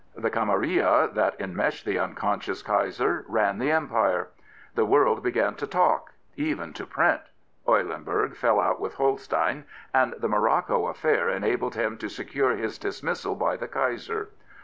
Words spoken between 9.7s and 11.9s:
and the Morocco affair enabled